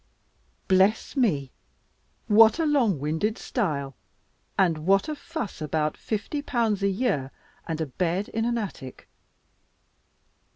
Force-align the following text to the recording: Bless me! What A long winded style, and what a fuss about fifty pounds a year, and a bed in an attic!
Bless 0.67 1.15
me! 1.15 1.51
What 2.25 2.57
A 2.57 2.65
long 2.65 2.97
winded 2.97 3.37
style, 3.37 3.95
and 4.57 4.79
what 4.79 5.07
a 5.07 5.13
fuss 5.13 5.61
about 5.61 5.95
fifty 5.95 6.41
pounds 6.41 6.81
a 6.81 6.87
year, 6.89 7.29
and 7.67 7.79
a 7.79 7.85
bed 7.85 8.27
in 8.29 8.43
an 8.45 8.57
attic! 8.57 9.07